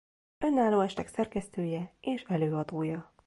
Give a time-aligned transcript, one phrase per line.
[0.37, 3.13] Önálló estek szerkesztője és előadója.